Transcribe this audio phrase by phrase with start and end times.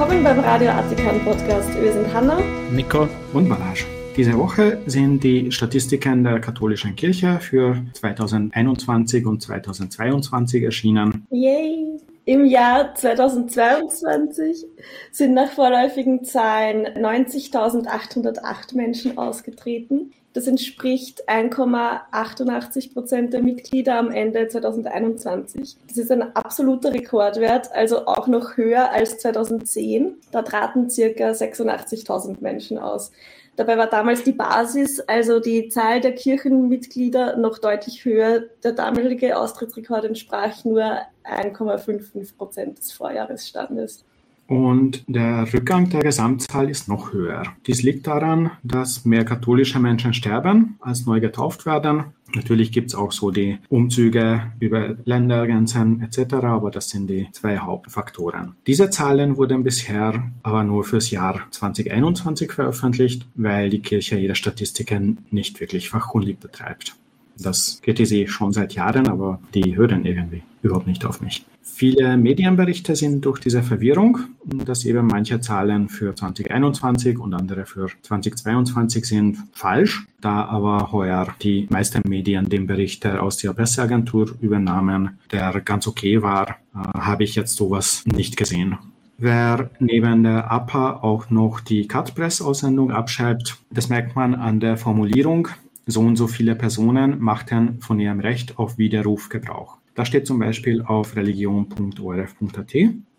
[0.00, 1.78] Willkommen beim Radio Artikan Podcast.
[1.78, 2.40] Wir sind Hanna,
[2.72, 3.84] Nico und Balazs.
[4.16, 11.26] Diese Woche sind die Statistiken der katholischen Kirche für 2021 und 2022 erschienen.
[11.30, 12.00] Yay!
[12.24, 14.64] Im Jahr 2022
[15.12, 20.14] sind nach vorläufigen Zahlen 90.808 Menschen ausgetreten.
[20.32, 25.76] Das entspricht 1,88 Prozent der Mitglieder am Ende 2021.
[25.88, 30.14] Das ist ein absoluter Rekordwert, also auch noch höher als 2010.
[30.30, 33.10] Da traten circa 86.000 Menschen aus.
[33.56, 38.44] Dabei war damals die Basis, also die Zahl der Kirchenmitglieder, noch deutlich höher.
[38.62, 40.82] Der damalige Austrittsrekord entsprach nur
[41.24, 44.04] 1,55 Prozent des Vorjahresstandes.
[44.50, 47.44] Und der Rückgang der Gesamtzahl ist noch höher.
[47.68, 52.06] Dies liegt daran, dass mehr katholische Menschen sterben, als neu getauft werden.
[52.34, 57.58] Natürlich gibt es auch so die Umzüge über Ländergrenzen etc., aber das sind die zwei
[57.58, 58.56] Hauptfaktoren.
[58.66, 65.18] Diese Zahlen wurden bisher aber nur fürs Jahr 2021 veröffentlicht, weil die Kirche ihre Statistiken
[65.30, 66.96] nicht wirklich fachkundig betreibt.
[67.42, 71.44] Das kritisiere ich schon seit Jahren, aber die hören irgendwie überhaupt nicht auf mich.
[71.62, 77.88] Viele Medienberichte sind durch diese Verwirrung, dass eben manche Zahlen für 2021 und andere für
[78.02, 80.06] 2022 sind, falsch.
[80.20, 86.20] Da aber heuer die meisten Medien den Bericht der Austria Presseagentur übernahmen, der ganz okay
[86.20, 88.76] war, äh, habe ich jetzt sowas nicht gesehen.
[89.16, 95.48] Wer neben der APA auch noch die Cut-Press-Aussendung abschreibt, das merkt man an der Formulierung.
[95.90, 99.78] So und so viele Personen machten von ihrem Recht auf Widerruf Gebrauch.
[99.94, 102.74] Das steht zum Beispiel auf religion.orf.at.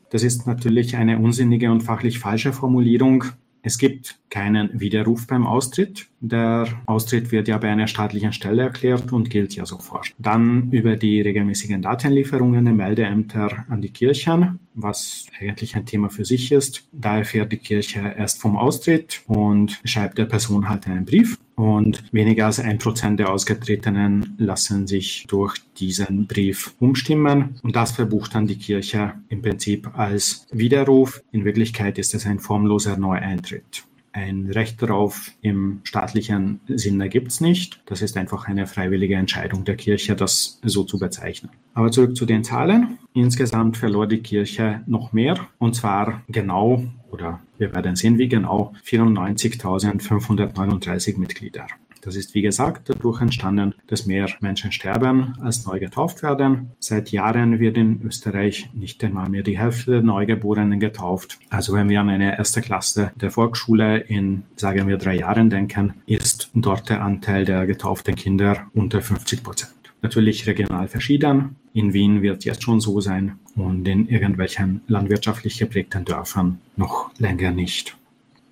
[0.09, 3.25] Das ist natürlich eine unsinnige und fachlich falsche Formulierung.
[3.61, 6.07] Es gibt keinen Widerruf beim Austritt.
[6.21, 10.13] Der Austritt wird ja bei einer staatlichen Stelle erklärt und gilt ja sofort.
[10.17, 16.25] Dann über die regelmäßigen Datenlieferungen der Meldeämter an die Kirchen, was eigentlich ein Thema für
[16.25, 16.87] sich ist.
[16.91, 21.37] Da erfährt die Kirche erst vom Austritt und schreibt der Person halt einen Brief.
[21.55, 27.59] Und weniger als ein Prozent der Ausgetretenen lassen sich durch diesen Brief umstimmen.
[27.61, 31.21] Und das verbucht dann die Kirche im Prinzip als Widerruf.
[31.31, 33.83] In Wirklichkeit ist es ein formloser Neueintritt.
[34.13, 37.81] Ein Recht darauf im staatlichen Sinne gibt es nicht.
[37.85, 41.51] Das ist einfach eine freiwillige Entscheidung der Kirche, das so zu bezeichnen.
[41.73, 42.99] Aber zurück zu den Zahlen.
[43.13, 48.73] Insgesamt verlor die Kirche noch mehr, und zwar genau, oder wir werden sehen, wie genau,
[48.85, 51.67] 94.539 Mitglieder.
[52.01, 56.71] Das ist wie gesagt dadurch entstanden, dass mehr Menschen sterben, als neu getauft werden.
[56.79, 61.37] Seit Jahren wird in Österreich nicht einmal mehr die Hälfte der Neugeborenen getauft.
[61.49, 65.93] Also wenn wir an eine erste Klasse der Volksschule in, sagen wir, drei Jahren denken,
[66.05, 69.71] ist dort der Anteil der getauften Kinder unter 50 Prozent.
[70.01, 71.55] Natürlich regional verschieden.
[71.73, 77.51] In Wien wird jetzt schon so sein und in irgendwelchen landwirtschaftlich geprägten Dörfern noch länger
[77.51, 77.95] nicht.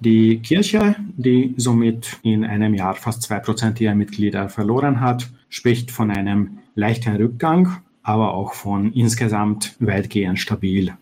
[0.02, 5.92] Die Kirche, die somit in einem Jahr fast zwei Prozent ihrer Mitglieder verloren hat, spricht
[5.92, 10.94] von einem leichten Rückgang, aber auch von insgesamt weitgehend stabil.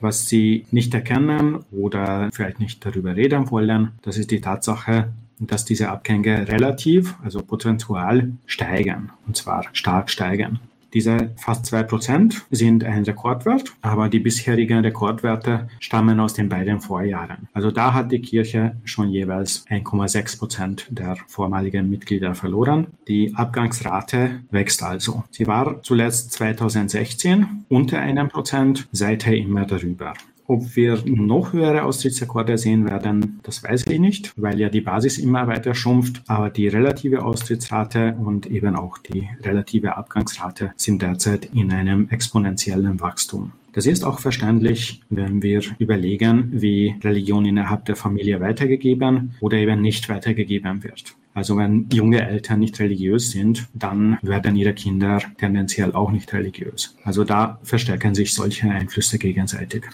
[0.00, 5.64] Was sie nicht erkennen oder vielleicht nicht darüber reden wollen, das ist die Tatsache, dass
[5.64, 10.60] diese Abgänge relativ, also prozentual steigen, und zwar stark steigen.
[10.94, 16.80] Diese fast zwei Prozent sind ein Rekordwert, aber die bisherigen Rekordwerte stammen aus den beiden
[16.80, 17.48] Vorjahren.
[17.52, 22.88] Also da hat die Kirche schon jeweils 1,6 Prozent der vormaligen Mitglieder verloren.
[23.08, 25.24] Die Abgangsrate wächst also.
[25.30, 30.14] Sie war zuletzt 2016 unter einem Prozent, seither immer darüber.
[30.52, 35.16] Ob wir noch höhere Austrittsrekorde sehen werden, das weiß ich nicht, weil ja die Basis
[35.16, 36.22] immer weiter schrumpft.
[36.26, 43.00] Aber die relative Austrittsrate und eben auch die relative Abgangsrate sind derzeit in einem exponentiellen
[43.00, 43.52] Wachstum.
[43.72, 49.80] Das ist auch verständlich, wenn wir überlegen, wie Religion innerhalb der Familie weitergegeben oder eben
[49.80, 51.16] nicht weitergegeben wird.
[51.32, 56.94] Also wenn junge Eltern nicht religiös sind, dann werden ihre Kinder tendenziell auch nicht religiös.
[57.04, 59.84] Also da verstärken sich solche Einflüsse gegenseitig.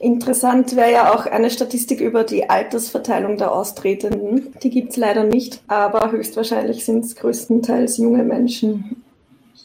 [0.00, 4.54] Interessant wäre ja auch eine Statistik über die Altersverteilung der Austretenden.
[4.62, 9.02] Die gibt es leider nicht, aber höchstwahrscheinlich sind es größtenteils junge Menschen.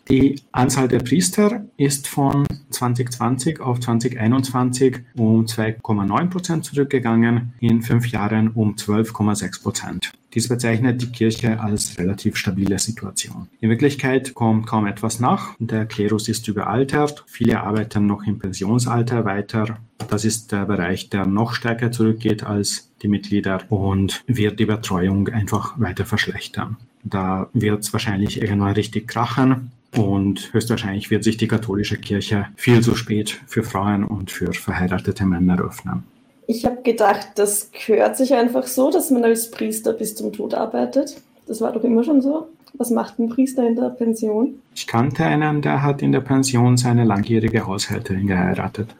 [0.09, 8.07] Die Anzahl der Priester ist von 2020 auf 2021 um 2,9 Prozent zurückgegangen, in fünf
[8.07, 10.11] Jahren um 12,6 Prozent.
[10.35, 13.47] Dies bezeichnet die Kirche als relativ stabile Situation.
[13.61, 15.55] In Wirklichkeit kommt kaum etwas nach.
[15.59, 17.23] Der Klerus ist überaltert.
[17.25, 19.77] Viele arbeiten noch im Pensionsalter weiter.
[20.09, 25.29] Das ist der Bereich, der noch stärker zurückgeht als die Mitglieder und wird die Betreuung
[25.29, 26.75] einfach weiter verschlechtern.
[27.03, 29.71] Da wird es wahrscheinlich irgendwann richtig krachen.
[29.95, 35.25] Und höchstwahrscheinlich wird sich die katholische Kirche viel zu spät für Frauen und für verheiratete
[35.25, 36.03] Männer öffnen.
[36.47, 40.53] Ich habe gedacht, das gehört sich einfach so, dass man als Priester bis zum Tod
[40.53, 41.21] arbeitet.
[41.47, 42.47] Das war doch immer schon so.
[42.77, 44.59] Was macht ein Priester in der Pension?
[44.75, 48.95] Ich kannte einen, der hat in der Pension seine langjährige Haushälterin geheiratet.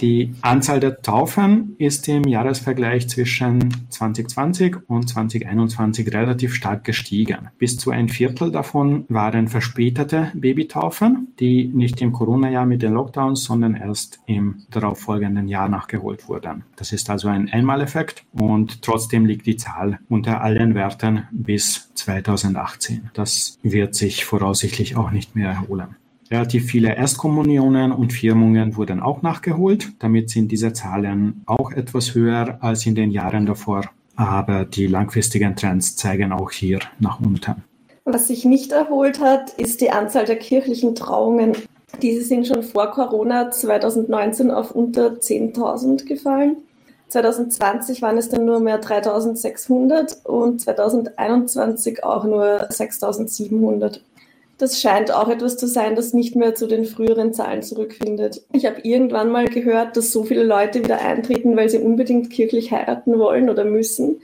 [0.00, 7.48] Die Anzahl der Taufen ist im Jahresvergleich zwischen 2020 und 2021 relativ stark gestiegen.
[7.58, 13.42] Bis zu ein Viertel davon waren verspätete Babytaufen, die nicht im Corona-Jahr mit den Lockdowns,
[13.42, 16.64] sondern erst im darauffolgenden Jahr nachgeholt wurden.
[16.76, 23.10] Das ist also ein Einmaleffekt und trotzdem liegt die Zahl unter allen Werten bis 2018.
[23.14, 25.96] Das wird sich voraussichtlich auch nicht mehr erholen.
[26.30, 29.92] Relativ viele Erstkommunionen und Firmungen wurden auch nachgeholt.
[29.98, 33.84] Damit sind diese Zahlen auch etwas höher als in den Jahren davor.
[34.16, 37.64] Aber die langfristigen Trends zeigen auch hier nach unten.
[38.04, 41.52] Was sich nicht erholt hat, ist die Anzahl der kirchlichen Trauungen.
[42.02, 46.56] Diese sind schon vor Corona 2019 auf unter 10.000 gefallen.
[47.08, 54.02] 2020 waren es dann nur mehr 3600 und 2021 auch nur 6700.
[54.58, 58.42] Das scheint auch etwas zu sein, das nicht mehr zu den früheren Zahlen zurückfindet.
[58.52, 62.72] Ich habe irgendwann mal gehört, dass so viele Leute wieder eintreten, weil sie unbedingt kirchlich
[62.72, 64.16] heiraten wollen oder müssen.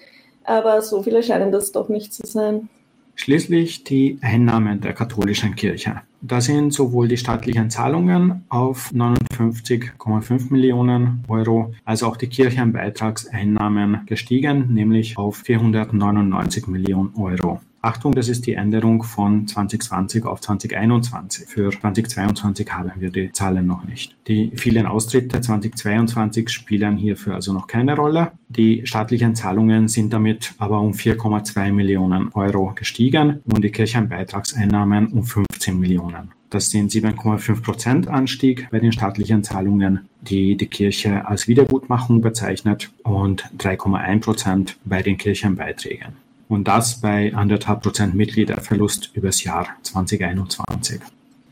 [0.43, 2.69] Aber so viele scheinen das doch nicht zu sein.
[3.15, 6.03] Schließlich die Einnahmen der katholischen Kirche.
[6.21, 14.75] Da sind sowohl die staatlichen Zahlungen auf 59,5 Millionen Euro als auch die Kirchenbeitragseinnahmen gestiegen,
[14.75, 17.61] nämlich auf 499 Millionen Euro.
[17.85, 21.47] Achtung, das ist die Änderung von 2020 auf 2021.
[21.47, 24.17] Für 2022 haben wir die Zahlen noch nicht.
[24.27, 28.33] Die vielen Austritte 2022 spielen hierfür also noch keine Rolle.
[28.49, 35.25] Die staatlichen Zahlungen sind damit aber um 4,2 Millionen Euro gestiegen und die Kirchenbeitragseinnahmen um
[35.25, 36.33] 15 Millionen.
[36.49, 42.91] Das sind 7,5 Prozent Anstieg bei den staatlichen Zahlungen, die die Kirche als Wiedergutmachung bezeichnet
[43.03, 51.01] und 3,1 Prozent bei den Kirchenbeiträgen und das bei anderthalb Prozent Mitgliederverlust übers Jahr 2021.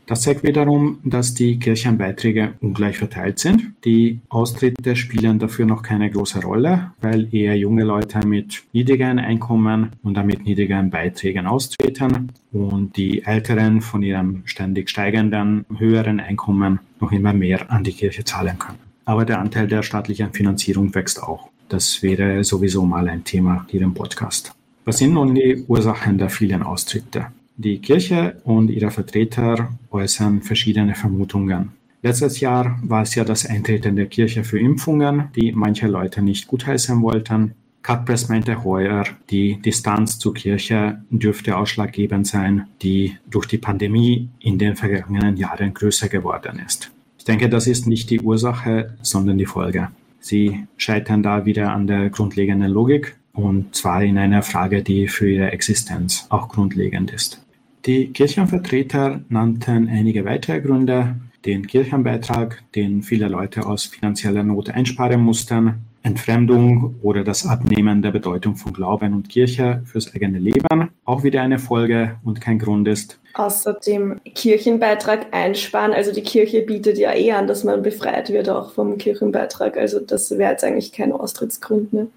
[0.05, 3.73] Das zeigt wiederum, dass die Kirchenbeiträge ungleich verteilt sind.
[3.85, 9.91] Die Austritte spielen dafür noch keine große Rolle, weil eher junge Leute mit niedrigen Einkommen
[10.03, 17.13] und damit niedrigen Beiträgen austreten und die Älteren von ihrem ständig steigenden, höheren Einkommen noch
[17.13, 18.79] immer mehr an die Kirche zahlen können.
[19.05, 21.49] Aber der Anteil der staatlichen Finanzierung wächst auch.
[21.69, 24.53] Das wäre sowieso mal ein Thema hier im Podcast.
[24.85, 27.27] Was sind nun die Ursachen der vielen Austritte?
[27.55, 31.69] Die Kirche und ihre Vertreter äußern verschiedene Vermutungen.
[32.01, 36.47] Letztes Jahr war es ja das Eintreten der Kirche für Impfungen, die manche Leute nicht
[36.47, 37.53] gutheißen wollten.
[37.81, 44.57] Katpress meinte heuer, die Distanz zur Kirche dürfte ausschlaggebend sein, die durch die Pandemie in
[44.57, 46.91] den vergangenen Jahren größer geworden ist.
[47.17, 49.89] Ich denke, das ist nicht die Ursache, sondern die Folge.
[50.19, 55.29] Sie scheitern da wieder an der grundlegenden Logik und zwar in einer Frage, die für
[55.29, 57.41] ihre Existenz auch grundlegend ist.
[57.85, 61.15] Die Kirchenvertreter nannten einige weitere Gründe,
[61.45, 68.11] den Kirchenbeitrag, den viele Leute aus finanzieller Not einsparen mussten, Entfremdung oder das Abnehmen der
[68.11, 72.87] Bedeutung von Glauben und Kirche fürs eigene Leben auch wieder eine Folge und kein Grund
[72.87, 73.19] ist.
[73.33, 75.93] Außerdem Kirchenbeitrag einsparen.
[75.93, 79.77] Also die Kirche bietet ja eh an, dass man befreit wird auch vom Kirchenbeitrag.
[79.77, 81.93] Also das wäre jetzt eigentlich kein Austrittsgrund.
[81.93, 82.07] Ne?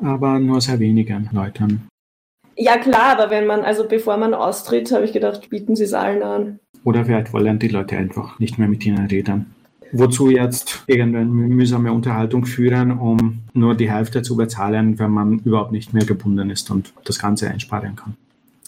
[0.00, 1.88] Aber nur sehr wenigen Leuten.
[2.56, 5.92] Ja klar, aber wenn man, also bevor man austritt, habe ich gedacht, bieten Sie es
[5.92, 6.58] allen an.
[6.84, 9.54] Oder vielleicht wollen die Leute einfach nicht mehr mit ihnen reden.
[9.92, 15.72] Wozu jetzt irgendeine mühsame Unterhaltung führen, um nur die Hälfte zu bezahlen, wenn man überhaupt
[15.72, 18.16] nicht mehr gebunden ist und das Ganze einsparen kann.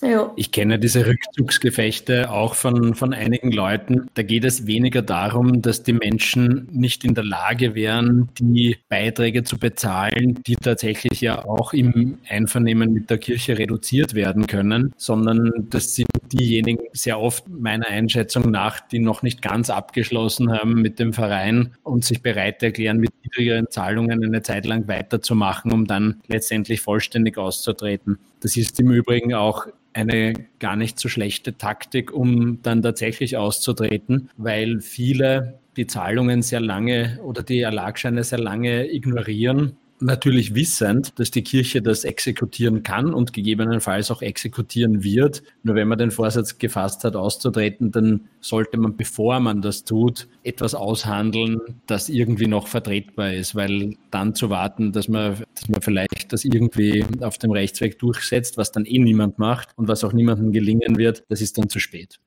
[0.02, 0.33] Ja.
[0.37, 4.09] Ich kenne diese Rückzugsgefechte auch von, von einigen Leuten.
[4.14, 9.43] Da geht es weniger darum, dass die Menschen nicht in der Lage wären, die Beiträge
[9.43, 15.67] zu bezahlen, die tatsächlich ja auch im Einvernehmen mit der Kirche reduziert werden können, sondern
[15.71, 20.99] das sind diejenigen sehr oft meiner Einschätzung nach, die noch nicht ganz abgeschlossen haben mit
[20.99, 26.21] dem Verein und sich bereit erklären, mit niedrigeren Zahlungen eine Zeit lang weiterzumachen, um dann
[26.28, 28.19] letztendlich vollständig auszutreten.
[28.40, 34.30] Das ist im Übrigen auch eine gar nicht so schlechte Taktik, um dann tatsächlich auszutreten,
[34.37, 41.31] weil viele die Zahlungen sehr lange oder die Erlagscheine sehr lange ignorieren natürlich wissend, dass
[41.31, 45.43] die Kirche das exekutieren kann und gegebenenfalls auch exekutieren wird.
[45.62, 50.28] Nur wenn man den Vorsatz gefasst hat, auszutreten, dann sollte man, bevor man das tut,
[50.43, 55.83] etwas aushandeln, das irgendwie noch vertretbar ist, weil dann zu warten, dass man, dass man
[55.83, 60.12] vielleicht das irgendwie auf dem Rechtsweg durchsetzt, was dann eh niemand macht und was auch
[60.12, 62.19] niemandem gelingen wird, das ist dann zu spät.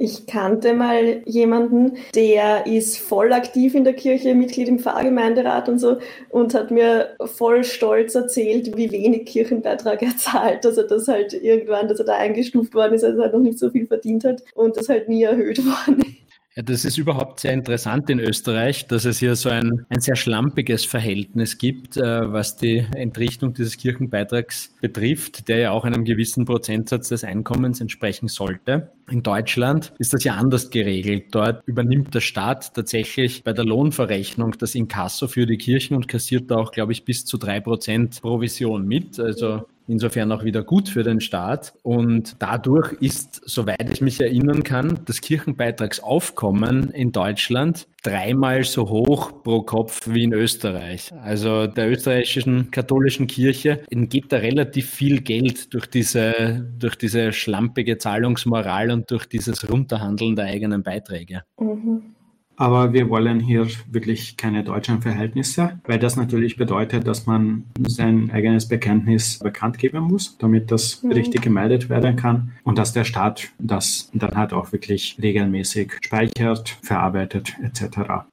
[0.00, 5.80] Ich kannte mal jemanden, der ist voll aktiv in der Kirche, Mitglied im Pfarrgemeinderat und
[5.80, 5.98] so
[6.30, 10.64] und hat mir voll stolz erzählt, wie wenig Kirchenbeitrag er zahlt.
[10.64, 13.88] Dass halt irgendwann, dass er da eingestuft worden ist, also er noch nicht so viel
[13.88, 16.27] verdient hat und das halt nie erhöht worden ist.
[16.58, 20.16] Ja, das ist überhaupt sehr interessant in Österreich, dass es hier so ein, ein sehr
[20.16, 26.46] schlampiges Verhältnis gibt, äh, was die Entrichtung dieses Kirchenbeitrags betrifft, der ja auch einem gewissen
[26.46, 28.90] Prozentsatz des Einkommens entsprechen sollte.
[29.08, 31.26] In Deutschland ist das ja anders geregelt.
[31.30, 36.50] Dort übernimmt der Staat tatsächlich bei der Lohnverrechnung das Inkasso für die Kirchen und kassiert
[36.50, 39.20] da auch, glaube ich, bis zu drei Prozent Provision mit.
[39.20, 41.74] Also insofern auch wieder gut für den Staat.
[41.82, 49.42] Und dadurch ist, soweit ich mich erinnern kann, das Kirchenbeitragsaufkommen in Deutschland dreimal so hoch
[49.42, 51.12] pro Kopf wie in Österreich.
[51.22, 57.98] Also der österreichischen katholischen Kirche geht da relativ viel Geld durch diese, durch diese schlampige
[57.98, 61.42] Zahlungsmoral und durch dieses Runterhandeln der eigenen Beiträge.
[61.58, 62.14] Mhm.
[62.58, 68.30] Aber wir wollen hier wirklich keine deutschen Verhältnisse, weil das natürlich bedeutet, dass man sein
[68.32, 71.12] eigenes Bekenntnis bekannt geben muss, damit das mhm.
[71.12, 76.76] richtig gemeldet werden kann und dass der Staat das dann halt auch wirklich regelmäßig speichert,
[76.82, 78.26] verarbeitet etc.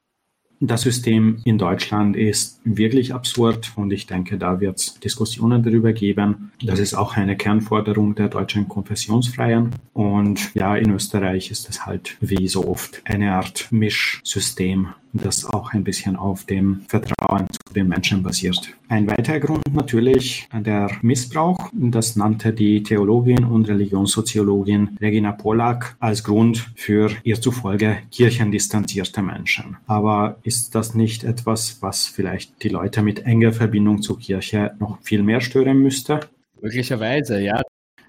[0.60, 5.92] Das System in Deutschland ist wirklich absurd und ich denke, da wird es Diskussionen darüber
[5.92, 6.50] geben.
[6.62, 9.70] Das ist auch eine Kernforderung der deutschen Konfessionsfreien.
[9.92, 15.72] Und ja, in Österreich ist es halt wie so oft eine Art Mischsystem das auch
[15.72, 18.74] ein bisschen auf dem Vertrauen zu den Menschen basiert.
[18.88, 21.70] Ein weiterer Grund natürlich der Missbrauch.
[21.72, 29.76] Das nannte die Theologin und Religionssoziologin Regina Pollack als Grund für ihr zufolge kirchendistanzierte Menschen.
[29.86, 34.98] Aber ist das nicht etwas, was vielleicht die Leute mit enger Verbindung zur Kirche noch
[35.02, 36.20] viel mehr stören müsste?
[36.62, 37.62] Möglicherweise, ja.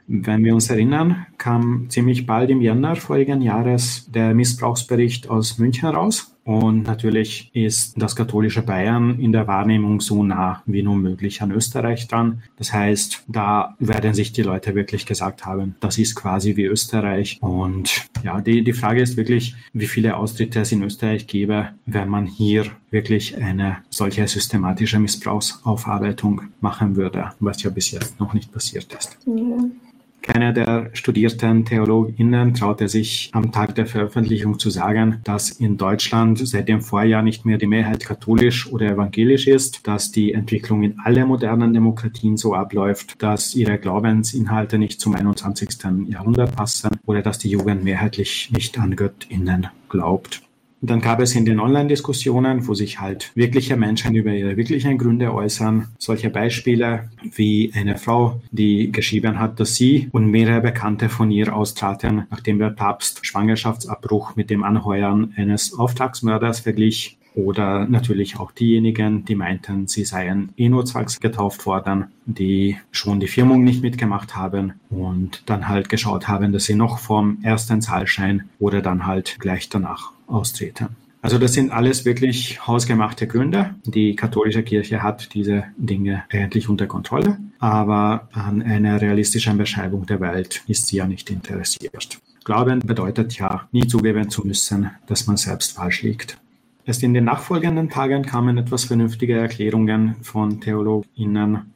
[0.06, 5.90] Wenn wir uns erinnern, kam ziemlich bald im Januar vorigen Jahres der Missbrauchsbericht aus München
[5.90, 6.37] raus.
[6.48, 11.52] Und natürlich ist das katholische Bayern in der Wahrnehmung so nah wie nur möglich an
[11.52, 12.42] Österreich dran.
[12.56, 17.38] Das heißt, da werden sich die Leute wirklich gesagt haben, das ist quasi wie Österreich.
[17.42, 22.08] Und ja, die, die Frage ist wirklich, wie viele Austritte es in Österreich gäbe, wenn
[22.08, 28.54] man hier wirklich eine solche systematische Missbrauchsaufarbeitung machen würde, was ja bis jetzt noch nicht
[28.54, 29.18] passiert ist.
[29.26, 29.66] Ja.
[30.22, 36.46] Keiner der studierten TheologInnen traute sich am Tag der Veröffentlichung zu sagen, dass in Deutschland
[36.46, 41.00] seit dem Vorjahr nicht mehr die Mehrheit katholisch oder evangelisch ist, dass die Entwicklung in
[41.04, 45.70] alle modernen Demokratien so abläuft, dass ihre Glaubensinhalte nicht zum 21.
[46.08, 50.47] Jahrhundert passen oder dass die Jugend mehrheitlich nicht an GöttInnen glaubt.
[50.82, 55.34] Dann gab es in den Online-Diskussionen, wo sich halt wirkliche Menschen über ihre wirklichen Gründe
[55.34, 61.32] äußern, solche Beispiele wie eine Frau, die geschrieben hat, dass sie und mehrere Bekannte von
[61.32, 67.18] ihr austraten, nachdem der Papst Schwangerschaftsabbruch mit dem Anheuern eines Auftragsmörders verglich.
[67.34, 73.20] Oder natürlich auch diejenigen, die meinten, sie seien eh nur zwangs getauft worden, die schon
[73.20, 77.80] die Firmung nicht mitgemacht haben und dann halt geschaut haben, dass sie noch vom ersten
[77.80, 80.90] Zahlschein oder dann halt gleich danach austreten.
[81.22, 83.76] Also das sind alles wirklich hausgemachte Gründe.
[83.86, 90.22] Die katholische Kirche hat diese Dinge eigentlich unter Kontrolle, aber an einer realistischen Beschreibung der
[90.22, 92.20] Welt ist sie ja nicht interessiert.
[92.46, 96.38] Glauben bedeutet ja, nie zugeben zu müssen, dass man selbst falsch liegt.
[96.86, 101.74] Erst in den nachfolgenden Tagen kamen etwas vernünftige Erklärungen von TheologInnen.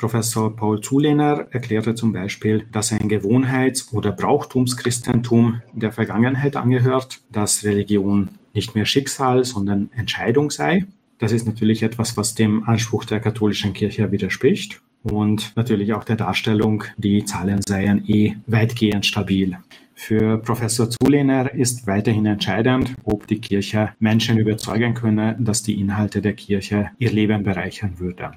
[0.00, 7.64] Professor Paul Zulehner erklärte zum Beispiel, dass ein Gewohnheits- oder Brauchtumschristentum der Vergangenheit angehört, dass
[7.64, 10.86] Religion nicht mehr Schicksal, sondern Entscheidung sei.
[11.18, 16.16] Das ist natürlich etwas, was dem Anspruch der katholischen Kirche widerspricht und natürlich auch der
[16.16, 19.58] Darstellung, die Zahlen seien eh weitgehend stabil.
[19.94, 26.22] Für Professor Zulehner ist weiterhin entscheidend, ob die Kirche Menschen überzeugen könne, dass die Inhalte
[26.22, 28.30] der Kirche ihr Leben bereichern würde.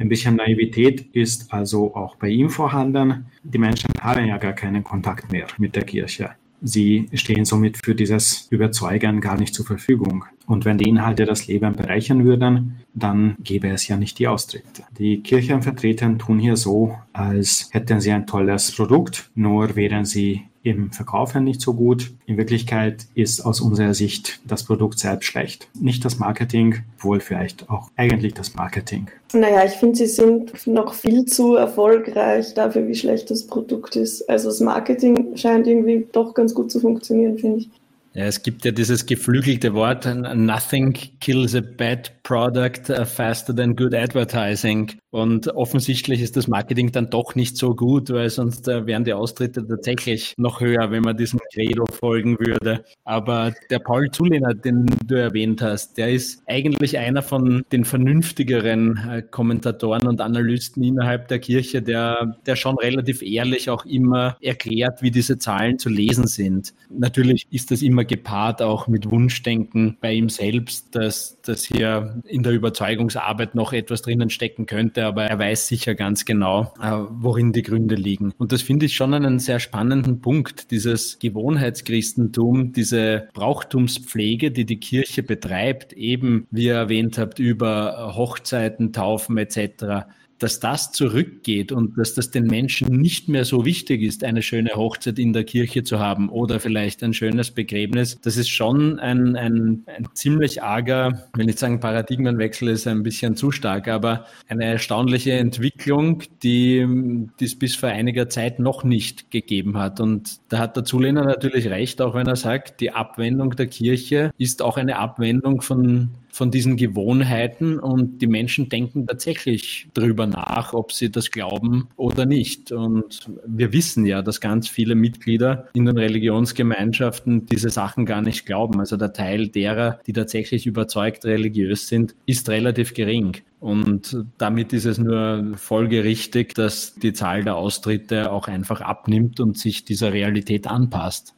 [0.00, 3.26] Ein bisschen Naivität ist also auch bei ihm vorhanden.
[3.42, 6.30] Die Menschen haben ja gar keinen Kontakt mehr mit der Kirche.
[6.62, 10.24] Sie stehen somit für dieses Überzeugen gar nicht zur Verfügung.
[10.46, 14.84] Und wenn die Inhalte das Leben bereichern würden, dann gäbe es ja nicht die Austritte.
[14.98, 20.92] Die Kirchenvertreter tun hier so, als hätten sie ein tolles Produkt, nur wären sie im
[20.92, 22.10] Verkaufen nicht so gut.
[22.26, 25.68] In Wirklichkeit ist aus unserer Sicht das Produkt selbst schlecht.
[25.78, 29.08] Nicht das Marketing, wohl vielleicht auch eigentlich das Marketing.
[29.32, 34.28] Naja, ich finde, sie sind noch viel zu erfolgreich dafür, wie schlecht das Produkt ist.
[34.28, 37.70] Also das Marketing scheint irgendwie doch ganz gut zu funktionieren, finde ich.
[38.12, 43.74] Ja, es gibt ja dieses geflügelte Wort, nothing kills a bad product uh, faster than
[43.74, 44.92] good advertising.
[45.10, 49.12] Und offensichtlich ist das Marketing dann doch nicht so gut, weil sonst äh, wären die
[49.12, 52.84] Austritte tatsächlich noch höher, wenn man diesem Credo folgen würde.
[53.02, 58.96] Aber der Paul Zulehner, den du erwähnt hast, der ist eigentlich einer von den vernünftigeren
[58.98, 65.02] äh, Kommentatoren und Analysten innerhalb der Kirche, der, der schon relativ ehrlich auch immer erklärt,
[65.02, 66.72] wie diese Zahlen zu lesen sind.
[66.88, 72.42] Natürlich ist das immer gepaart auch mit Wunschdenken bei ihm selbst, dass, dass hier in
[72.42, 77.52] der Überzeugungsarbeit noch etwas drinnen stecken könnte, aber er weiß sicher ganz genau, äh, worin
[77.52, 78.32] die Gründe liegen.
[78.38, 84.80] Und das finde ich schon einen sehr spannenden Punkt, dieses Gewohnheitschristentum, diese Brauchtumspflege, die die
[84.80, 90.06] Kirche betreibt, eben, wie ihr erwähnt habt, über Hochzeiten, Taufen etc
[90.40, 94.70] dass das zurückgeht und dass das den Menschen nicht mehr so wichtig ist, eine schöne
[94.74, 99.36] Hochzeit in der Kirche zu haben oder vielleicht ein schönes Begräbnis, das ist schon ein,
[99.36, 104.64] ein, ein ziemlich arger, will nicht sagen Paradigmenwechsel ist ein bisschen zu stark, aber eine
[104.64, 110.00] erstaunliche Entwicklung, die, die es bis vor einiger Zeit noch nicht gegeben hat.
[110.00, 114.30] Und da hat der Zulehner natürlich recht, auch wenn er sagt, die Abwendung der Kirche
[114.38, 120.72] ist auch eine Abwendung von von diesen Gewohnheiten und die Menschen denken tatsächlich drüber nach,
[120.72, 122.72] ob sie das glauben oder nicht.
[122.72, 128.46] Und wir wissen ja, dass ganz viele Mitglieder in den Religionsgemeinschaften diese Sachen gar nicht
[128.46, 128.80] glauben.
[128.80, 133.36] Also der Teil derer, die tatsächlich überzeugt religiös sind, ist relativ gering.
[133.60, 139.58] Und damit ist es nur folgerichtig, dass die Zahl der Austritte auch einfach abnimmt und
[139.58, 141.34] sich dieser Realität anpasst.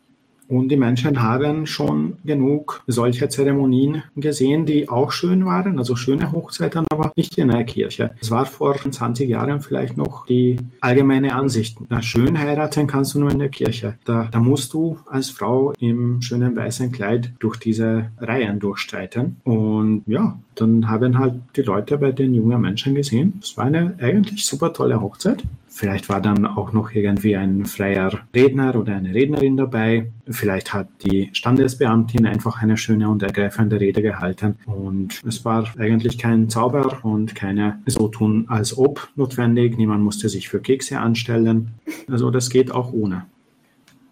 [0.49, 6.31] Und die Menschen haben schon genug solcher Zeremonien gesehen, die auch schön waren, also schöne
[6.33, 8.11] Hochzeiten, aber nicht in der Kirche.
[8.21, 11.79] Es war vor 20 Jahren vielleicht noch die allgemeine Ansicht.
[11.89, 13.97] Na, schön heiraten kannst du nur in der Kirche.
[14.05, 19.37] Da, da musst du als Frau im schönen weißen Kleid durch diese Reihen durchstreiten.
[19.45, 23.95] Und ja, dann haben halt die Leute bei den jungen Menschen gesehen, es war eine
[24.01, 25.43] eigentlich super tolle Hochzeit.
[25.75, 30.13] Vielleicht war dann auch noch irgendwie ein freier Redner oder eine Rednerin dabei.
[30.29, 34.57] Vielleicht hat die Standesbeamtin einfach eine schöne und ergreifende Rede gehalten.
[34.67, 39.79] Und es war eigentlich kein Zauber und keine so tun als ob notwendig.
[39.79, 41.71] Niemand musste sich für Kekse anstellen.
[42.07, 43.25] Also das geht auch ohne.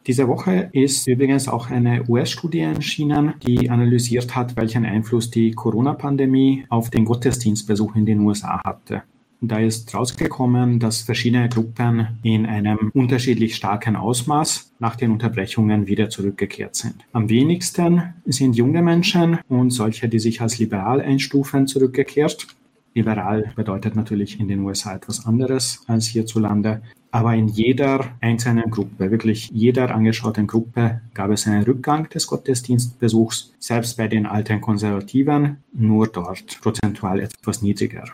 [0.06, 6.64] Diese Woche ist übrigens auch eine US-Studie erschienen, die analysiert hat, welchen Einfluss die Corona-Pandemie
[6.70, 9.02] auf den Gottesdienstbesuch in den USA hatte.
[9.42, 16.10] Da ist rausgekommen, dass verschiedene Gruppen in einem unterschiedlich starken Ausmaß nach den Unterbrechungen wieder
[16.10, 16.96] zurückgekehrt sind.
[17.12, 22.48] Am wenigsten sind junge Menschen und solche, die sich als liberal einstufen, zurückgekehrt.
[22.94, 26.82] Liberal bedeutet natürlich in den USA etwas anderes als hierzulande.
[27.10, 33.54] Aber in jeder einzelnen Gruppe, wirklich jeder angeschauten Gruppe, gab es einen Rückgang des Gottesdienstbesuchs,
[33.58, 38.04] selbst bei den alten Konservativen, nur dort prozentual etwas niedriger.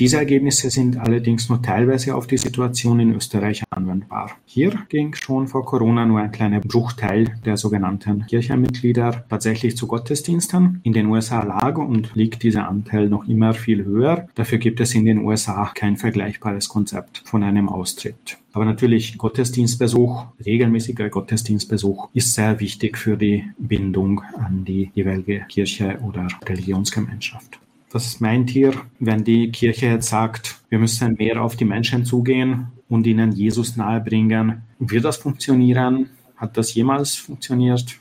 [0.00, 4.32] Diese Ergebnisse sind allerdings nur teilweise auf die Situation in Österreich anwendbar.
[4.44, 10.80] Hier ging schon vor Corona nur ein kleiner Bruchteil der sogenannten Kirchenmitglieder tatsächlich zu Gottesdiensten.
[10.82, 14.26] In den USA lag und liegt dieser Anteil noch immer viel höher.
[14.34, 18.38] Dafür gibt es in den USA kein vergleichbares Konzept von einem Austritt.
[18.52, 26.00] Aber natürlich Gottesdienstbesuch, regelmäßiger Gottesdienstbesuch ist sehr wichtig für die Bindung an die jeweilige Kirche
[26.02, 27.60] oder Religionsgemeinschaft.
[27.94, 32.72] Was meint ihr, wenn die Kirche jetzt sagt, wir müssen mehr auf die Menschen zugehen
[32.88, 34.62] und ihnen Jesus nahebringen?
[34.80, 36.10] Wird das funktionieren?
[36.34, 38.00] Hat das jemals funktioniert?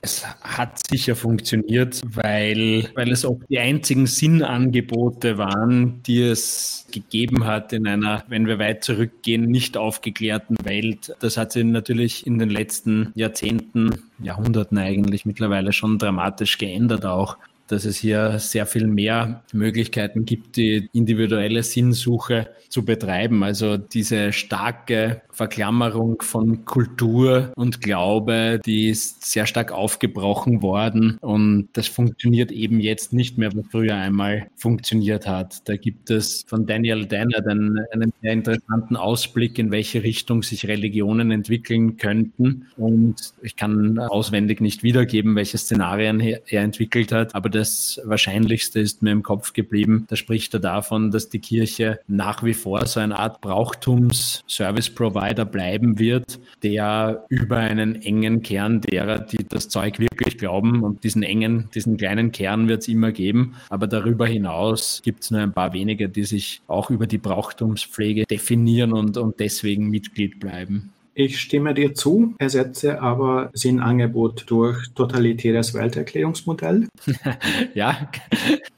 [0.00, 7.44] Es hat sicher funktioniert, weil, weil es auch die einzigen Sinnangebote waren, die es gegeben
[7.44, 11.14] hat in einer, wenn wir weit zurückgehen, nicht aufgeklärten Welt.
[11.20, 17.36] Das hat sich natürlich in den letzten Jahrzehnten, Jahrhunderten eigentlich mittlerweile schon dramatisch geändert auch
[17.68, 23.42] dass es hier sehr viel mehr Möglichkeiten gibt, die individuelle Sinnsuche zu betreiben.
[23.42, 31.68] Also diese starke Verklammerung von Kultur und Glaube, die ist sehr stark aufgebrochen worden und
[31.74, 35.68] das funktioniert eben jetzt nicht mehr, was früher einmal funktioniert hat.
[35.68, 40.66] Da gibt es von Daniel Dennett einen, einen sehr interessanten Ausblick, in welche Richtung sich
[40.66, 47.48] Religionen entwickeln könnten und ich kann auswendig nicht wiedergeben, welche Szenarien er entwickelt hat, aber
[47.56, 50.06] das Wahrscheinlichste ist mir im Kopf geblieben.
[50.08, 55.98] Da spricht er davon, dass die Kirche nach wie vor so eine Art Brauchtums-Service-Provider bleiben
[55.98, 61.68] wird, der über einen engen Kern derer, die das Zeug wirklich glauben und diesen engen,
[61.74, 63.56] diesen kleinen Kern wird es immer geben.
[63.70, 68.26] Aber darüber hinaus gibt es nur ein paar wenige, die sich auch über die Brauchtumspflege
[68.26, 70.92] definieren und, und deswegen Mitglied bleiben.
[71.18, 76.88] Ich stimme dir zu, ersetze aber sein Angebot durch totalitäres Welterklärungsmodell.
[77.74, 78.10] ja.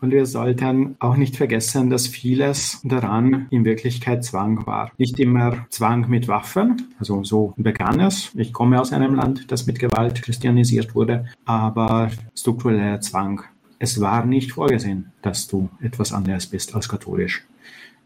[0.01, 4.92] Und wir sollten auch nicht vergessen, dass vieles daran in Wirklichkeit Zwang war.
[4.98, 8.31] Nicht immer Zwang mit Waffen, also so begann es.
[8.37, 13.42] Ich komme aus einem Land, das mit Gewalt christianisiert wurde, aber struktureller Zwang.
[13.81, 17.44] Es war nicht vorgesehen, dass du etwas anderes bist als katholisch.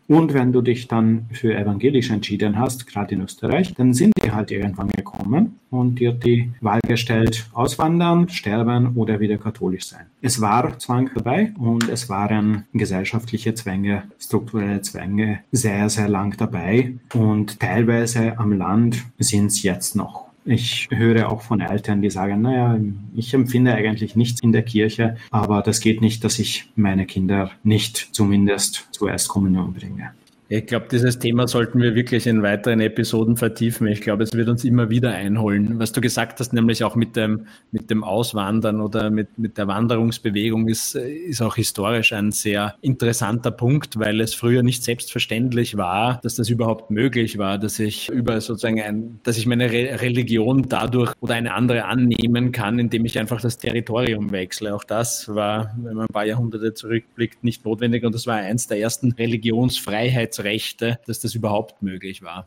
[0.08, 4.30] Und wenn du dich dann für evangelisch entschieden hast, gerade in Österreich, dann sind die
[4.30, 10.06] halt irgendwann gekommen und dir die Wahl gestellt, auswandern, sterben oder wieder katholisch sein.
[10.20, 16.94] Es war Zwang dabei und es waren gesellschaftliche Zwänge, strukturelle Zwänge sehr, sehr lang dabei
[17.14, 20.31] und teilweise am Land sind es jetzt noch.
[20.44, 22.78] Ich höre auch von Eltern, die sagen, naja,
[23.14, 27.52] ich empfinde eigentlich nichts in der Kirche, aber das geht nicht, dass ich meine Kinder
[27.62, 30.12] nicht zumindest zur Erstkommunion bringe.
[30.54, 33.86] Ich glaube, dieses Thema sollten wir wirklich in weiteren Episoden vertiefen.
[33.86, 35.78] Ich glaube, es wird uns immer wieder einholen.
[35.78, 39.66] Was du gesagt hast, nämlich auch mit dem, mit dem Auswandern oder mit, mit der
[39.66, 46.20] Wanderungsbewegung, ist, ist auch historisch ein sehr interessanter Punkt, weil es früher nicht selbstverständlich war,
[46.22, 50.66] dass das überhaupt möglich war, dass ich über sozusagen ein, dass ich meine Re Religion
[50.68, 54.74] dadurch oder eine andere annehmen kann, indem ich einfach das Territorium wechsle.
[54.74, 58.66] Auch das war, wenn man ein paar Jahrhunderte zurückblickt, nicht notwendig und das war eins
[58.66, 62.46] der ersten Religionsfreiheits Rechte, dass das überhaupt möglich war.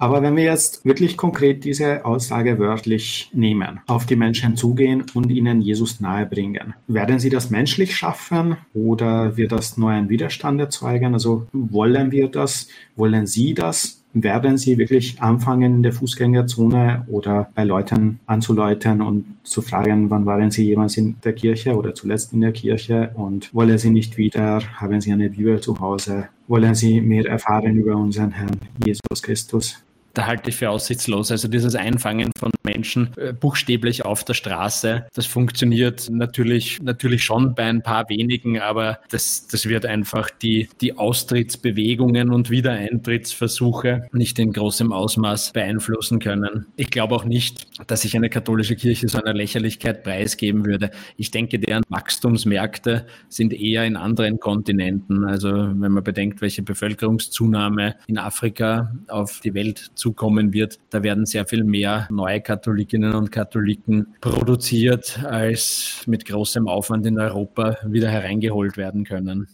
[0.00, 5.28] Aber wenn wir jetzt wirklich konkret diese Aussage wörtlich nehmen, auf die Menschen zugehen und
[5.30, 11.12] ihnen Jesus nahebringen, werden sie das menschlich schaffen oder wird das nur einen Widerstand erzeugen?
[11.12, 12.68] Also wollen wir das?
[12.96, 13.99] Wollen Sie das?
[14.12, 20.26] Werden Sie wirklich anfangen in der Fußgängerzone oder bei Leuten anzuläuten und zu fragen, wann
[20.26, 24.16] waren Sie jemals in der Kirche oder zuletzt in der Kirche und wollen Sie nicht
[24.16, 29.22] wieder, haben Sie eine Bibel zu Hause, wollen Sie mehr erfahren über unseren Herrn Jesus
[29.22, 29.82] Christus?
[30.14, 31.30] Da halte ich für aussichtslos.
[31.30, 37.54] Also dieses Einfangen von Menschen äh, buchstäblich auf der Straße, das funktioniert natürlich, natürlich schon
[37.54, 44.38] bei ein paar wenigen, aber das, das wird einfach die, die Austrittsbewegungen und Wiedereintrittsversuche nicht
[44.38, 46.66] in großem Ausmaß beeinflussen können.
[46.76, 50.90] Ich glaube auch nicht, dass sich eine katholische Kirche so einer Lächerlichkeit preisgeben würde.
[51.16, 55.24] Ich denke, deren Wachstumsmärkte sind eher in anderen Kontinenten.
[55.24, 60.78] Also wenn man bedenkt, welche Bevölkerungszunahme in Afrika auf die Welt zukommen wird.
[60.90, 67.18] Da werden sehr viel mehr neue Katholikinnen und Katholiken produziert, als mit großem Aufwand in
[67.18, 69.46] Europa wieder hereingeholt werden können.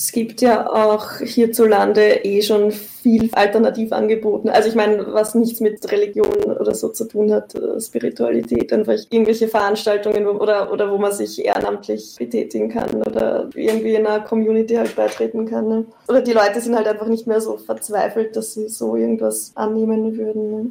[0.00, 4.48] Es gibt ja auch hierzulande eh schon viel alternativ angeboten.
[4.48, 8.94] Also ich meine, was nichts mit Religion oder so zu tun hat, äh, Spiritualität, einfach
[9.10, 14.76] irgendwelche Veranstaltungen oder, oder wo man sich ehrenamtlich betätigen kann oder irgendwie in einer Community
[14.76, 15.68] halt beitreten kann.
[15.68, 15.86] Ne?
[16.06, 20.16] Oder die Leute sind halt einfach nicht mehr so verzweifelt, dass sie so irgendwas annehmen
[20.16, 20.50] würden.
[20.50, 20.70] Ne?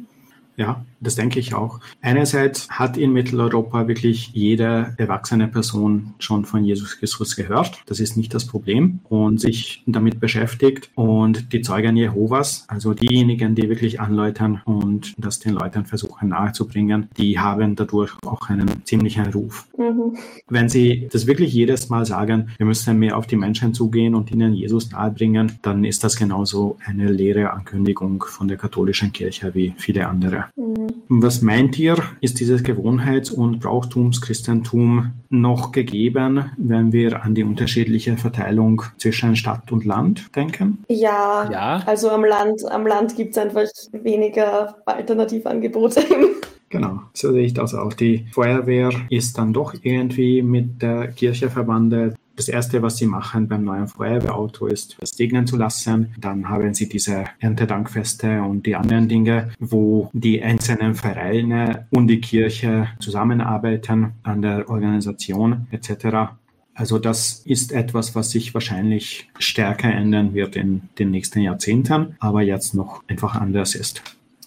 [0.58, 1.78] Ja, das denke ich auch.
[2.02, 7.80] Einerseits hat in Mitteleuropa wirklich jede erwachsene Person schon von Jesus Christus gehört.
[7.86, 10.90] Das ist nicht das Problem und sich damit beschäftigt.
[10.96, 17.08] Und die Zeugen Jehovas, also diejenigen, die wirklich anläutern und das den Leuten versuchen nahezubringen,
[17.16, 19.68] die haben dadurch auch einen ziemlichen Ruf.
[19.78, 20.18] Mhm.
[20.48, 24.32] Wenn sie das wirklich jedes Mal sagen, wir müssen mehr auf die Menschen zugehen und
[24.32, 29.72] ihnen Jesus nahebringen, dann ist das genauso eine leere Ankündigung von der katholischen Kirche wie
[29.76, 30.47] viele andere.
[30.56, 30.88] Mhm.
[31.08, 38.16] Was meint ihr, ist dieses Gewohnheits- und Brauchtumschristentum noch gegeben, wenn wir an die unterschiedliche
[38.16, 40.84] Verteilung zwischen Stadt und Land denken?
[40.88, 41.82] Ja, ja.
[41.86, 46.02] also am Land, am Land gibt es einfach weniger Alternativangebote.
[46.70, 47.94] Genau, so sehe ich das auch.
[47.94, 52.14] Die Feuerwehr ist dann doch irgendwie mit der Kirche verwandelt.
[52.38, 56.14] Das Erste, was sie machen beim neuen Feuerwehrauto, ist, es segnen zu lassen.
[56.20, 62.20] Dann haben sie diese Erntedankfeste und die anderen Dinge, wo die einzelnen Vereine und die
[62.20, 66.36] Kirche zusammenarbeiten an der Organisation etc.
[66.74, 72.42] Also das ist etwas, was sich wahrscheinlich stärker ändern wird in den nächsten Jahrzehnten, aber
[72.42, 74.00] jetzt noch einfach anders ist.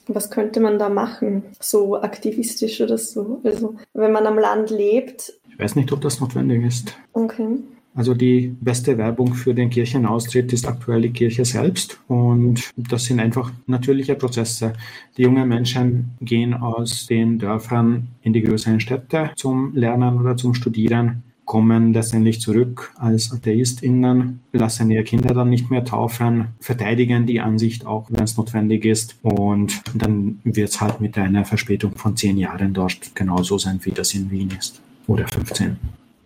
[0.07, 1.43] Was könnte man da machen?
[1.59, 3.41] So aktivistisch oder so?
[3.43, 5.33] Also, wenn man am Land lebt.
[5.49, 6.95] Ich weiß nicht, ob das notwendig ist.
[7.11, 7.57] Okay.
[7.93, 13.19] Also die beste Werbung für den Kirchenaustritt ist aktuell die Kirche selbst und das sind
[13.19, 14.73] einfach natürliche Prozesse.
[15.17, 20.53] Die jungen Menschen gehen aus den Dörfern in die größeren Städte zum Lernen oder zum
[20.53, 27.41] Studieren, kommen letztendlich zurück als AtheistInnen, lassen ihre Kinder dann nicht mehr taufen, verteidigen die
[27.41, 32.15] Ansicht auch, wenn es notwendig ist und dann wird es halt mit einer Verspätung von
[32.15, 35.75] zehn Jahren dort genauso sein, wie das in Wien ist oder 15.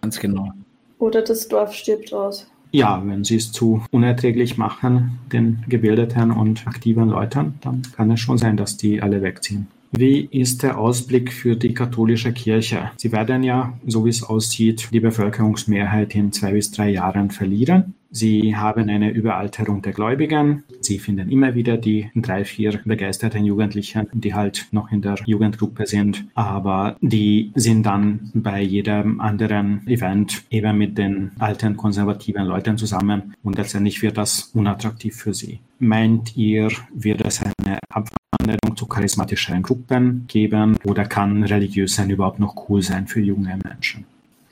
[0.01, 0.53] Ganz genau.
[0.99, 2.47] Oder das Dorf stirbt aus.
[2.71, 8.19] ja, wenn sie es zu unerträglich machen, den gebildeten und aktiven Leuten, dann kann es
[8.19, 9.67] schon sein, dass die alle wegziehen.
[9.91, 12.91] Wie ist der Ausblick für die katholische Kirche?
[12.97, 17.93] Sie werden ja, so wie es aussieht, die Bevölkerungsmehrheit in zwei bis drei Jahren verlieren.
[18.11, 20.63] Sie haben eine Überalterung der Gläubigen.
[20.81, 25.85] Sie finden immer wieder die drei, vier begeisterten Jugendlichen, die halt noch in der Jugendgruppe
[25.85, 26.25] sind.
[26.33, 33.33] Aber die sind dann bei jedem anderen Event eben mit den alten konservativen Leuten zusammen
[33.43, 35.59] und letztendlich wird das unattraktiv für sie.
[35.79, 42.39] Meint ihr, wird es eine Abwanderung zu charismatischeren Gruppen geben oder kann religiös sein überhaupt
[42.39, 44.05] noch cool sein für junge Menschen?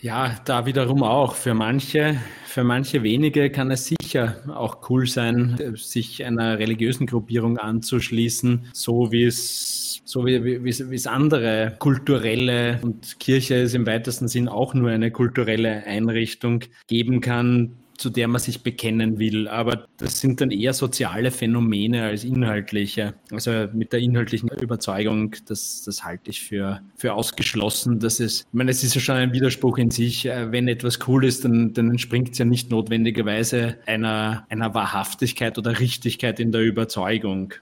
[0.04, 1.34] Ja, da wiederum auch.
[1.34, 7.58] Für manche, für manche wenige kann es sicher auch cool sein, sich einer religiösen Gruppierung
[7.58, 13.88] anzuschließen, so wie es so wie, wie, wie es andere kulturelle und Kirche ist im
[13.88, 19.48] weitesten Sinn auch nur eine kulturelle Einrichtung geben kann, zu der man sich bekennen will.
[19.48, 23.16] Aber das sind dann eher soziale Phänomene als inhaltliche.
[23.32, 28.00] Also mit der inhaltlichen Überzeugung, das, das halte ich für, für ausgeschlossen.
[28.00, 30.26] Dass es, ich meine, es ist ja schon ein Widerspruch in sich.
[30.26, 35.58] Äh, wenn etwas cool ist, dann, dann entspringt es ja nicht notwendigerweise einer, einer Wahrhaftigkeit
[35.58, 37.54] oder Richtigkeit in der Überzeugung.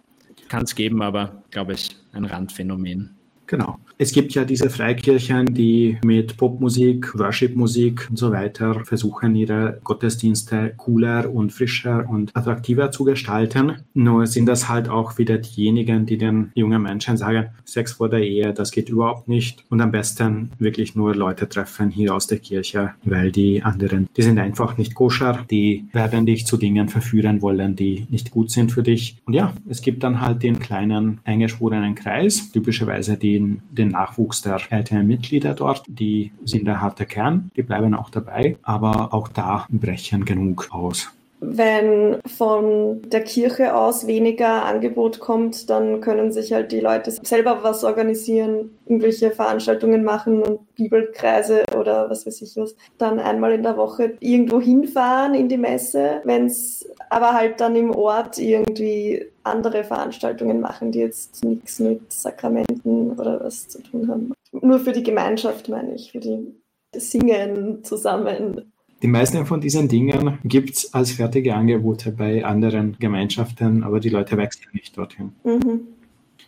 [0.48, 3.21] Kann es geben, aber glaube ich, ein Randphänomen.
[3.52, 3.80] Genau.
[3.98, 10.74] Es gibt ja diese Freikirchen, die mit Popmusik, Worshipmusik und so weiter versuchen, ihre Gottesdienste
[10.78, 13.74] cooler und frischer und attraktiver zu gestalten.
[13.94, 18.22] Nur sind das halt auch wieder diejenigen, die den jungen Menschen sagen, Sex vor der
[18.22, 19.66] Ehe, das geht überhaupt nicht.
[19.70, 24.22] Und am besten wirklich nur Leute treffen hier aus der Kirche, weil die anderen, die
[24.22, 28.72] sind einfach nicht koscher, die werden dich zu Dingen verführen wollen, die nicht gut sind
[28.72, 29.18] für dich.
[29.26, 34.60] Und ja, es gibt dann halt den kleinen eingeschworenen Kreis, typischerweise den, den Nachwuchs der
[34.70, 39.66] älteren Mitglieder dort, die sind der harte Kern, die bleiben auch dabei, aber auch da
[39.70, 41.12] brechen genug aus.
[41.44, 47.64] Wenn von der Kirche aus weniger Angebot kommt, dann können sich halt die Leute selber
[47.64, 52.76] was organisieren, irgendwelche Veranstaltungen machen und Bibelkreise oder was weiß ich was.
[53.00, 57.76] Dann einmal in der Woche irgendwo hinfahren in die Messe, wenn es aber halt dann
[57.76, 64.08] im Ort irgendwie andere Veranstaltungen machen, die jetzt nichts mit Sakramenten oder was zu tun
[64.08, 64.34] haben.
[64.52, 66.54] Nur für die Gemeinschaft meine ich, für die
[66.96, 68.71] Singen zusammen.
[69.02, 74.10] Die meisten von diesen Dingen gibt es als fertige Angebote bei anderen Gemeinschaften, aber die
[74.10, 75.32] Leute wechseln nicht dorthin.
[75.44, 75.82] Mhm.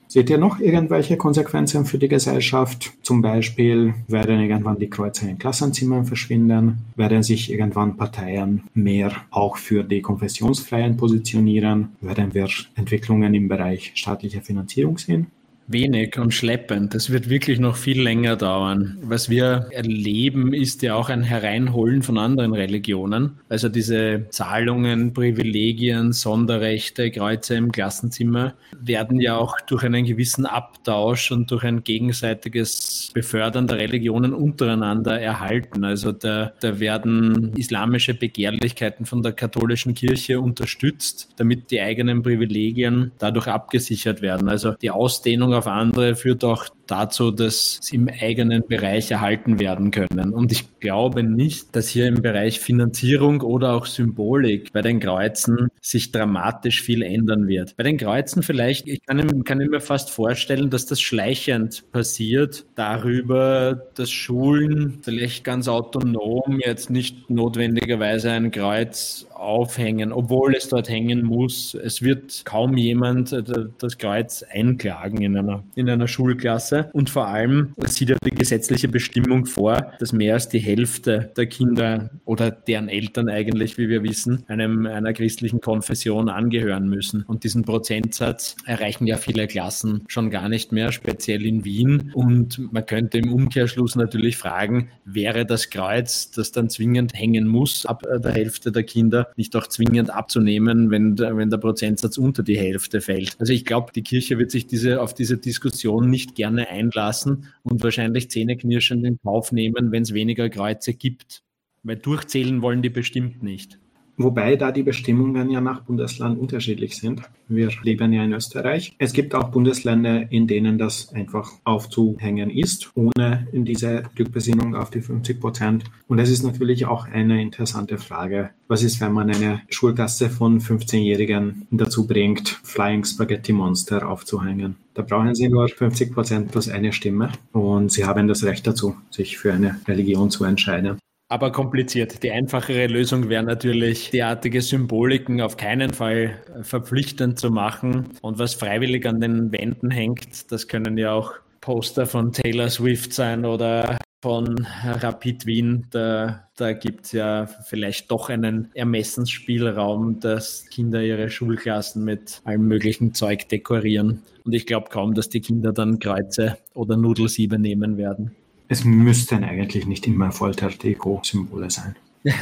[0.08, 2.94] Seht ihr noch irgendwelche Konsequenzen für die Gesellschaft?
[3.02, 9.58] Zum Beispiel werden irgendwann die Kreuze in Klassenzimmern verschwinden, werden sich irgendwann Parteien mehr auch
[9.58, 15.28] für die Konfessionsfreien positionieren, werden wir Entwicklungen im Bereich staatlicher Finanzierung sehen?
[15.68, 16.94] Wenig und schleppend.
[16.94, 18.98] Das wird wirklich noch viel länger dauern.
[19.02, 23.40] Was wir erleben, ist ja auch ein Hereinholen von anderen Religionen.
[23.50, 31.32] Also diese Zahlungen, Privilegien, Sonderrechte, Kreuze im Klassenzimmer werden ja auch durch einen gewissen Abtausch
[31.32, 35.84] und durch ein gegenseitiges Befördern der Religionen untereinander erhalten.
[35.84, 43.12] Also da, da werden islamische Begehrlichkeiten von der katholischen Kirche unterstützt, damit die eigenen Privilegien
[43.20, 44.50] dadurch abgesichert werden.
[44.50, 49.92] Also die Ausdehnung auf andere führt auch dazu, dass sie im eigenen Bereich erhalten werden
[49.92, 50.34] können.
[50.34, 55.70] Und ich glaube nicht, dass hier im Bereich Finanzierung oder auch Symbolik bei den Kreuzen
[55.82, 57.76] sich dramatisch viel ändern wird.
[57.78, 63.88] Bei den Kreuzen vielleicht, ich kann, kann mir fast vorstellen, dass das schleichend passiert darüber,
[63.96, 71.24] dass Schulen vielleicht ganz autonom jetzt nicht notwendigerweise ein Kreuz aufhängen, obwohl es dort hängen
[71.24, 71.74] muss.
[71.76, 73.44] Es wird kaum jemand äh,
[73.78, 76.73] das Kreuz einklagen in einer, in einer Schulklasse.
[76.94, 81.46] Und vor allem sieht ja die gesetzliche Bestimmung vor, dass mehr als die Hälfte der
[81.48, 87.24] Kinder oder deren Eltern eigentlich, wie wir wissen, einem, einer christlichen Konfession angehören müssen.
[87.24, 92.12] Und diesen Prozentsatz erreichen ja viele Klassen schon gar nicht mehr, speziell in Wien.
[92.14, 97.86] Und man könnte im Umkehrschluss natürlich fragen, wäre das Kreuz, das dann zwingend hängen muss,
[97.86, 102.58] ab der Hälfte der Kinder, nicht auch zwingend abzunehmen, wenn, wenn der Prozentsatz unter die
[102.58, 103.36] Hälfte fällt.
[103.40, 107.84] Also ich glaube, die Kirche wird sich diese, auf diese Diskussion nicht gerne einlassen und
[107.84, 111.44] wahrscheinlich zähneknirschend in Kauf nehmen, wenn es weniger Kreuze gibt.
[111.84, 113.80] Weil durchzählen wollen die bestimmt nicht.
[114.18, 117.24] Wobei da die Bestimmungen ja nach Bundesland unterschiedlich sind.
[117.48, 118.96] Wir leben ja in Österreich.
[119.00, 124.92] Es gibt auch Bundesländer, in denen das einfach aufzuhängen ist, ohne in diese Rückbesinnung auf
[124.92, 125.84] die 50 Prozent.
[126.08, 128.52] Und es ist natürlich auch eine interessante Frage.
[128.68, 134.76] Was ist, wenn man eine Schulklasse von 15-Jährigen dazu bringt, Flying Spaghetti Monster aufzuhängen?
[134.94, 138.96] Da brauchen sie nur 50 Prozent plus eine Stimme und sie haben das Recht dazu,
[139.10, 140.98] sich für eine Religion zu entscheiden.
[141.34, 142.22] Aber kompliziert.
[142.22, 148.10] Die einfachere Lösung wäre natürlich, derartige Symboliken auf keinen Fall verpflichtend zu machen.
[148.22, 153.14] Und was freiwillig an den Wänden hängt, das können ja auch Poster von Taylor Swift
[153.14, 155.88] sein oder von Rapid Wien.
[155.90, 162.68] Da, da gibt es ja vielleicht doch einen Ermessensspielraum, dass Kinder ihre Schulklassen mit allem
[162.68, 164.22] möglichen Zeug dekorieren.
[164.46, 168.36] Und ich glaube kaum, dass die Kinder dann Kreuze oder Nudelsiebe nehmen werden.
[168.68, 171.96] Es müssten eigentlich nicht immer Folter-Deko-Symbole sein.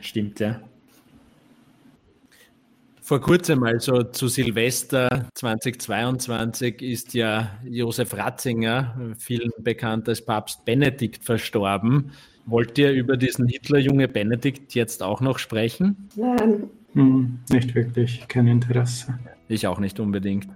[0.00, 0.60] Stimmt, ja.
[3.08, 11.24] Vor kurzem, also zu Silvester 2022, ist ja Josef Ratzinger, vielen bekannt als Papst Benedikt,
[11.24, 12.10] verstorben.
[12.44, 16.10] Wollt ihr über diesen Hitlerjunge Benedikt jetzt auch noch sprechen?
[16.16, 16.64] Nein.
[16.92, 19.18] Hm, nicht wirklich, kein Interesse.
[19.48, 20.48] Ich auch nicht unbedingt.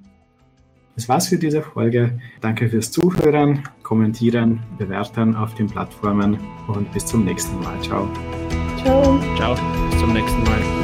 [0.95, 2.19] Das war's für diese Folge.
[2.41, 7.81] Danke fürs Zuhören, Kommentieren, Bewerten auf den Plattformen und bis zum nächsten Mal.
[7.81, 8.09] Ciao.
[8.83, 9.19] Ciao.
[9.37, 9.55] Ciao,
[9.91, 10.82] bis zum nächsten Mal.